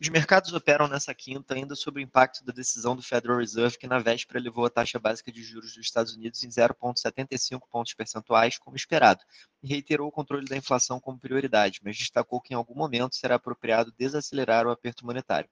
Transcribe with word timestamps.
Os 0.00 0.08
mercados 0.08 0.54
operam 0.54 0.88
nessa 0.88 1.14
quinta 1.14 1.52
ainda 1.52 1.74
sob 1.76 2.00
o 2.00 2.02
impacto 2.02 2.42
da 2.42 2.54
decisão 2.54 2.96
do 2.96 3.02
Federal 3.02 3.36
Reserve, 3.36 3.76
que 3.76 3.86
na 3.86 3.98
véspera 3.98 4.38
elevou 4.38 4.64
a 4.64 4.70
taxa 4.70 4.98
básica 4.98 5.30
de 5.30 5.42
juros 5.42 5.74
dos 5.74 5.84
Estados 5.84 6.14
Unidos 6.14 6.42
em 6.42 6.48
0,75 6.48 7.68
pontos 7.70 7.92
percentuais, 7.92 8.56
como 8.56 8.74
esperado, 8.74 9.22
e 9.62 9.68
reiterou 9.68 10.08
o 10.08 10.10
controle 10.10 10.46
da 10.46 10.56
inflação 10.56 10.98
como 10.98 11.20
prioridade, 11.20 11.80
mas 11.84 11.98
destacou 11.98 12.40
que 12.40 12.54
em 12.54 12.56
algum 12.56 12.74
momento 12.74 13.14
será 13.14 13.34
apropriado 13.34 13.92
desacelerar 13.92 14.66
o 14.66 14.70
aperto 14.70 15.04
monetário. 15.04 15.50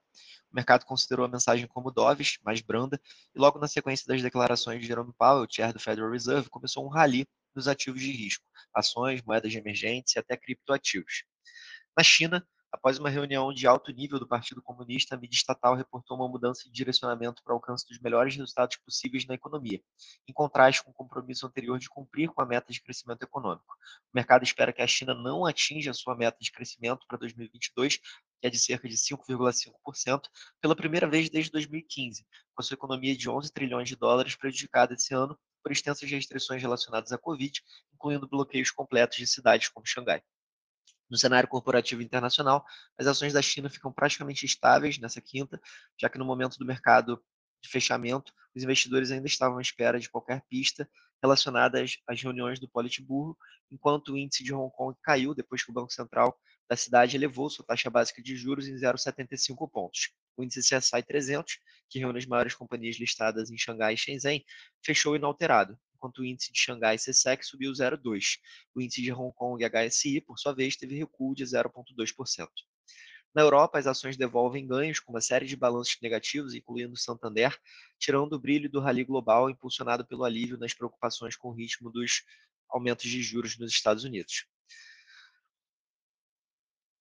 O 0.51 0.56
mercado 0.56 0.87
considerou 0.87 1.26
a 1.26 1.28
mensagem 1.28 1.66
como 1.66 1.90
doves, 1.90 2.38
mais 2.42 2.62
branda, 2.62 2.98
e 3.34 3.38
logo 3.38 3.59
na 3.59 3.68
sequência 3.68 4.06
das 4.06 4.23
declarações 4.23 4.80
de 4.80 4.87
Jerome 4.87 5.12
Powell, 5.12 5.46
chair 5.51 5.74
do 5.74 5.78
Federal 5.78 6.10
Reserve, 6.10 6.48
começou 6.48 6.87
um 6.87 6.88
rally 6.88 7.28
nos 7.54 7.68
ativos 7.68 8.01
de 8.01 8.12
risco, 8.12 8.46
ações, 8.73 9.20
moedas 9.20 9.52
de 9.52 9.59
emergência 9.59 10.18
e 10.18 10.20
até 10.20 10.38
criptoativos. 10.38 11.24
Na 11.95 12.02
China, 12.02 12.46
Após 12.70 12.98
uma 12.98 13.08
reunião 13.08 13.50
de 13.50 13.66
alto 13.66 13.90
nível 13.90 14.18
do 14.18 14.27
Partido 14.27 14.60
Comunista, 14.60 15.14
a 15.14 15.18
mídia 15.18 15.36
estatal 15.36 15.74
reportou 15.74 16.18
uma 16.18 16.28
mudança 16.28 16.64
de 16.64 16.70
direcionamento 16.70 17.42
para 17.42 17.54
o 17.54 17.56
alcance 17.56 17.86
dos 17.88 17.98
melhores 17.98 18.37
resultados 18.37 18.76
possíveis 18.76 19.26
na 19.26 19.34
economia, 19.34 19.80
em 20.29 20.32
contraste 20.34 20.84
com 20.84 20.90
o 20.90 20.95
compromisso 20.95 21.46
anterior 21.46 21.78
de 21.78 21.88
cumprir 21.88 22.28
com 22.28 22.43
a 22.43 22.46
meta 22.46 22.70
de 22.70 22.82
crescimento 22.82 23.23
econômico. 23.23 23.74
O 24.12 24.15
mercado 24.15 24.45
espera 24.45 24.70
que 24.70 24.82
a 24.82 24.87
China 24.87 25.15
não 25.15 25.46
atinja 25.46 25.93
a 25.93 25.95
sua 25.95 26.15
meta 26.15 26.37
de 26.38 26.52
crescimento 26.52 27.06
para 27.09 27.16
2022, 27.16 27.96
que 27.96 28.46
é 28.46 28.51
de 28.51 28.59
cerca 28.59 28.87
de 28.87 28.96
5,5%, 28.96 30.28
pela 30.60 30.76
primeira 30.76 31.09
vez 31.09 31.30
desde 31.30 31.50
2015, 31.50 32.26
com 32.54 32.60
a 32.60 32.62
sua 32.62 32.74
economia 32.74 33.16
de 33.16 33.30
11 33.30 33.50
trilhões 33.50 33.88
de 33.88 33.96
dólares 33.96 34.37
prejudicada 34.37 34.93
esse 34.93 35.15
ano 35.15 35.38
por 35.62 35.73
extensas 35.73 36.09
restrições 36.10 36.60
relacionadas 36.60 37.12
à 37.12 37.18
Covid, 37.18 37.62
incluindo 37.95 38.28
bloqueios 38.28 38.71
completos 38.71 39.16
de 39.16 39.26
cidades 39.26 39.68
como 39.68 39.87
Xangai. 39.87 40.23
No 41.10 41.16
cenário 41.16 41.48
corporativo 41.48 42.02
internacional, 42.02 42.64
as 42.98 43.06
ações 43.06 43.32
da 43.32 43.40
China 43.40 43.70
ficam 43.70 43.92
praticamente 43.92 44.45
estáveis 44.45 44.98
nessa 44.98 45.20
quinta, 45.20 45.60
já 45.98 46.09
que 46.09 46.18
no 46.18 46.24
momento 46.24 46.59
do 46.59 46.66
mercado 46.66 47.23
de 47.62 47.68
fechamento, 47.68 48.32
os 48.54 48.62
investidores 48.62 49.10
ainda 49.10 49.26
estavam 49.26 49.59
à 49.59 49.62
espera 49.62 49.98
de 49.98 50.10
qualquer 50.10 50.42
pista 50.48 50.88
relacionada 51.23 51.82
às, 51.82 52.23
reuniões 52.23 52.60
do 52.60 52.68
Politburo, 52.68 53.37
enquanto 53.70 54.12
o 54.12 54.16
índice 54.16 54.45
de 54.45 54.54
Hong 54.54 54.73
Kong 54.74 54.96
caiu 55.02 55.34
depois 55.34 55.65
que 55.65 55.70
o 55.70 55.74
Banco 55.74 55.92
Central 55.92 56.38
da 56.68 56.76
cidade 56.76 57.16
elevou 57.16 57.48
sua 57.50 57.65
taxa 57.65 57.90
básica 57.90 58.22
de 58.22 58.37
juros 58.37 58.68
em 58.68 58.74
0,75 58.74 59.68
pontos. 59.70 60.12
O 60.37 60.45
índice 60.45 60.60
CSI 60.60 61.02
300, 61.02 61.59
que 61.88 61.98
reúne 61.98 62.18
as 62.18 62.26
maiores 62.26 62.54
companhias 62.54 62.96
listadas 62.96 63.50
em 63.50 63.59
Xangai 63.59 63.95
e 63.95 63.96
Shenzhen, 63.96 64.44
fechou 64.84 65.16
inalterado, 65.16 65.78
enquanto 65.99 66.19
o 66.21 66.25
índice 66.25 66.53
de 66.53 66.59
Xangai 66.59 66.97
CSEC 66.97 67.44
subiu 67.44 67.72
0,2%. 67.72 68.38
O 68.75 68.81
índice 68.81 69.03
de 69.03 69.12
Hong 69.12 69.34
Kong 69.34 69.62
HSI, 69.62 70.21
por 70.21 70.38
sua 70.38 70.55
vez, 70.55 70.77
teve 70.77 70.97
recuo 70.97 71.34
de 71.34 71.44
0,2%. 71.44 72.49
Na 73.34 73.43
Europa, 73.43 73.78
as 73.78 73.87
ações 73.87 74.16
devolvem 74.16 74.66
ganhos 74.66 75.00
com 75.00 75.12
uma 75.12 75.21
série 75.21 75.47
de 75.47 75.55
balanços 75.55 75.99
negativos, 76.00 76.55
incluindo 76.55 76.94
o 76.94 76.97
Santander, 76.97 77.59
tirando 77.99 78.32
o 78.32 78.38
brilho 78.38 78.71
do 78.71 78.81
rally 78.81 79.05
global 79.05 79.50
impulsionado 79.50 80.06
pelo 80.06 80.25
alívio 80.25 80.56
nas 80.56 80.72
preocupações 80.72 81.37
com 81.37 81.49
o 81.49 81.53
ritmo 81.53 81.91
dos 81.91 82.25
aumentos 82.69 83.09
de 83.09 83.22
juros 83.22 83.59
nos 83.59 83.71
Estados 83.71 84.05
Unidos. 84.05 84.47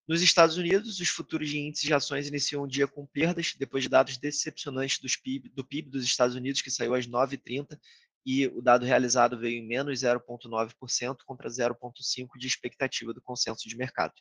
Nos 0.08 0.22
Estados 0.22 0.56
Unidos, 0.56 1.02
os 1.02 1.10
futuros 1.10 1.50
de 1.50 1.60
índices 1.60 1.86
de 1.86 1.94
ações 1.94 2.28
iniciam 2.30 2.64
o 2.64 2.68
dia 2.68 2.88
com 2.88 3.06
perdas, 3.06 3.54
depois 3.58 3.84
de 3.84 3.90
dados 3.90 4.18
decepcionantes 4.18 5.18
PIB, 5.18 5.50
do 5.50 5.66
PIB 5.66 5.90
dos 5.90 6.06
Estados 6.06 6.34
Unidos, 6.34 6.62
que 6.62 6.72
saiu 6.72 6.94
às 6.94 7.06
9h30, 7.06 7.78
e 8.28 8.46
o 8.46 8.62
dado 8.62 8.86
realizado 8.86 9.40
veio 9.40 9.64
em 9.64 9.66
menos 9.66 10.02
0,9% 10.02 11.20
contra 11.26 11.48
0,5% 11.48 12.28
de 12.38 12.46
expectativa 12.46 13.14
do 13.14 13.22
consenso 13.22 13.70
de 13.70 13.78
mercado. 13.78 14.14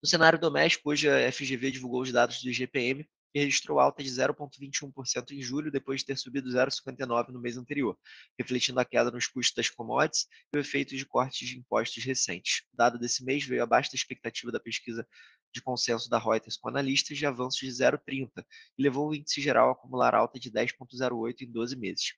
No 0.00 0.08
cenário 0.08 0.38
doméstico, 0.38 0.88
hoje 0.88 1.10
a 1.10 1.32
FGV 1.32 1.72
divulgou 1.72 2.02
os 2.02 2.12
dados 2.12 2.40
do 2.40 2.48
IGPM 2.48 3.04
e 3.34 3.40
registrou 3.40 3.80
alta 3.80 4.00
de 4.00 4.08
0,21% 4.08 5.32
em 5.32 5.42
julho, 5.42 5.72
depois 5.72 6.00
de 6.00 6.06
ter 6.06 6.16
subido 6.16 6.48
0,59% 6.48 7.30
no 7.30 7.40
mês 7.40 7.56
anterior, 7.56 7.98
refletindo 8.38 8.78
a 8.78 8.84
queda 8.84 9.10
nos 9.10 9.26
custos 9.26 9.56
das 9.56 9.68
commodities 9.68 10.28
e 10.54 10.56
o 10.56 10.60
efeito 10.60 10.96
de 10.96 11.04
cortes 11.04 11.48
de 11.48 11.58
impostos 11.58 12.04
recentes. 12.04 12.62
O 12.72 12.76
dado 12.76 12.96
desse 12.96 13.24
mês 13.24 13.44
veio 13.44 13.64
abaixo 13.64 13.90
da 13.90 13.96
expectativa 13.96 14.52
da 14.52 14.60
pesquisa 14.60 15.04
de 15.52 15.60
consenso 15.60 16.08
da 16.08 16.18
Reuters 16.18 16.56
com 16.56 16.68
analistas 16.68 17.18
de 17.18 17.26
avanços 17.26 17.58
de 17.58 17.68
0,30 17.70 18.30
e 18.78 18.82
levou 18.82 19.08
o 19.08 19.14
índice 19.14 19.40
geral 19.40 19.70
a 19.70 19.72
acumular 19.72 20.14
alta 20.14 20.38
de 20.38 20.48
10,08 20.48 21.40
em 21.40 21.50
12 21.50 21.76
meses. 21.76 22.12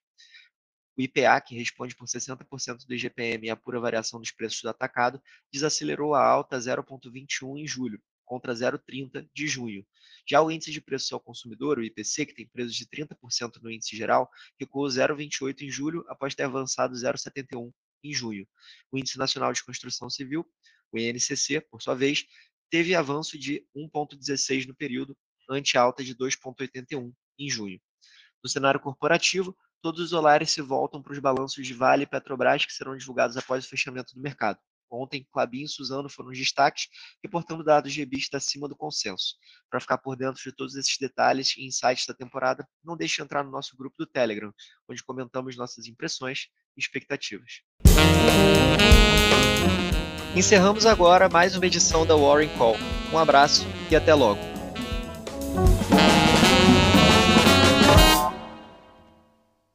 O 0.97 1.01
IPA, 1.01 1.41
que 1.41 1.55
responde 1.55 1.95
por 1.95 2.05
60% 2.05 2.85
do 2.85 2.93
IGPM 2.93 3.47
e 3.47 3.49
a 3.49 3.55
pura 3.55 3.79
variação 3.79 4.19
dos 4.19 4.31
preços 4.31 4.61
do 4.61 4.69
atacado, 4.69 5.21
desacelerou 5.51 6.13
a 6.13 6.25
alta 6.25 6.57
0,21 6.57 7.57
em 7.57 7.67
julho, 7.67 8.01
contra 8.25 8.53
0,30 8.53 9.27
de 9.33 9.47
junho. 9.47 9.85
Já 10.27 10.41
o 10.41 10.51
índice 10.51 10.71
de 10.71 10.81
preços 10.81 11.11
ao 11.11 11.19
consumidor, 11.19 11.77
o 11.77 11.83
IPC, 11.83 12.25
que 12.25 12.33
tem 12.33 12.47
preços 12.47 12.75
de 12.75 12.85
30% 12.85 13.61
no 13.61 13.71
índice 13.71 13.95
geral, 13.95 14.29
recuou 14.59 14.87
0,28 14.87 15.61
em 15.61 15.69
julho, 15.69 16.05
após 16.07 16.35
ter 16.35 16.43
avançado 16.43 16.93
0,71 16.93 17.71
em 18.03 18.13
junho. 18.13 18.47
O 18.91 18.97
Índice 18.97 19.17
Nacional 19.17 19.53
de 19.53 19.63
Construção 19.63 20.09
Civil, 20.09 20.45
o 20.91 20.97
INCC, 20.97 21.61
por 21.69 21.81
sua 21.81 21.95
vez, 21.95 22.25
teve 22.69 22.95
avanço 22.95 23.37
de 23.37 23.65
1,16 23.75 24.65
no 24.65 24.75
período, 24.75 25.17
ante 25.49 25.77
alta 25.77 26.03
de 26.03 26.15
2,81 26.15 27.13
em 27.37 27.49
junho. 27.49 27.79
No 28.43 28.49
cenário 28.49 28.79
corporativo, 28.79 29.55
todos 29.81 29.99
os 29.99 30.13
olhares 30.13 30.51
se 30.51 30.61
voltam 30.61 31.01
para 31.01 31.13
os 31.13 31.19
balanços 31.19 31.65
de 31.65 31.73
Vale 31.73 32.03
e 32.03 32.07
Petrobras 32.07 32.65
que 32.65 32.73
serão 32.73 32.95
divulgados 32.95 33.35
após 33.35 33.65
o 33.65 33.69
fechamento 33.69 34.13
do 34.15 34.21
mercado. 34.21 34.59
Ontem, 34.93 35.25
Clabin 35.31 35.63
e 35.63 35.69
Suzano 35.69 36.09
foram 36.09 36.31
os 36.31 36.37
destaques, 36.37 36.89
reportando 37.23 37.63
dados 37.63 37.93
de 37.93 38.01
EBITDA 38.01 38.37
acima 38.37 38.67
do 38.67 38.75
consenso. 38.75 39.35
Para 39.69 39.79
ficar 39.79 39.97
por 39.97 40.17
dentro 40.17 40.41
de 40.43 40.51
todos 40.53 40.75
esses 40.75 40.97
detalhes 40.99 41.55
e 41.55 41.65
insights 41.65 42.05
da 42.05 42.13
temporada, 42.13 42.67
não 42.83 42.97
deixe 42.97 43.15
de 43.15 43.21
entrar 43.21 43.41
no 43.41 43.51
nosso 43.51 43.75
grupo 43.77 43.95
do 43.97 44.05
Telegram, 44.05 44.53
onde 44.89 45.01
comentamos 45.01 45.55
nossas 45.55 45.87
impressões 45.87 46.47
e 46.75 46.81
expectativas. 46.81 47.61
Encerramos 50.35 50.85
agora 50.85 51.29
mais 51.29 51.55
uma 51.55 51.65
edição 51.65 52.05
da 52.05 52.15
Warren 52.15 52.49
Call. 52.57 52.75
Um 53.13 53.17
abraço 53.17 53.65
e 53.89 53.95
até 53.95 54.13
logo. 54.13 54.50